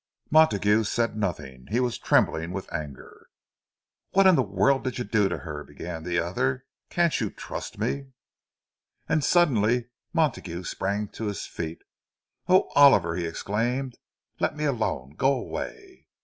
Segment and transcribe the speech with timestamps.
[0.31, 3.27] Montague said nothing; he was trembling with anger.
[4.13, 6.65] "What in the world did you do to her?" began the other.
[6.89, 8.07] "Can't you trust me—"
[9.07, 11.83] And suddenly Montague sprang to his feet.
[12.47, 13.99] "Oh, Oliver," he exclaimed,
[14.39, 15.11] "let me alone!
[15.17, 16.07] Go away!"